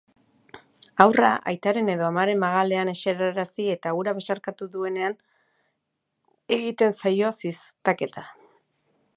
Haurra 1.03 1.27
aitaren 1.51 1.91
edo 1.95 2.07
amaren 2.07 2.39
magalean 2.43 2.91
eserarazi 2.95 3.67
eta 3.75 3.93
hura 3.99 4.15
besarkatu 4.21 4.69
duenean 4.77 5.17
egiten 6.59 6.99
zaio 7.05 7.33
ziztaketa. 7.43 8.29